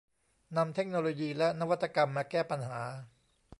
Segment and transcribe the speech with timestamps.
[0.57, 2.79] นำเทคโนโลยีและนวัตกรรมมาแก้ปัญหา